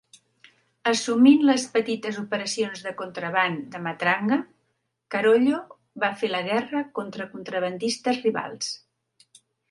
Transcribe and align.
Assumint 0.91 1.41
les 1.47 1.63
petites 1.73 2.15
operacions 2.21 2.79
de 2.85 2.93
contraban 3.01 3.57
de 3.75 3.81
Matranga, 3.87 4.39
Carollo 5.15 5.59
va 6.05 6.09
fer 6.21 6.29
la 6.37 6.41
guerra 6.47 6.81
contra 7.01 7.29
contrabandistes 7.35 8.23
rivals. 8.25 8.71